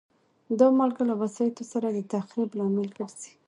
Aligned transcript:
دا 0.59 0.67
مالګه 0.77 1.03
له 1.09 1.15
وسایطو 1.21 1.63
سره 1.71 1.87
د 1.91 1.99
تخریب 2.13 2.49
لامل 2.57 2.89
ګرځي. 2.97 3.31